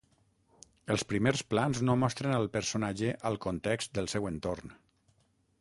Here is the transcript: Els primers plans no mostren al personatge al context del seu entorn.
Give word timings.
Els 0.93 1.03
primers 1.11 1.43
plans 1.51 1.83
no 1.89 1.97
mostren 2.05 2.35
al 2.39 2.49
personatge 2.57 3.13
al 3.31 3.41
context 3.47 3.97
del 3.99 4.11
seu 4.15 4.31
entorn. 4.35 4.79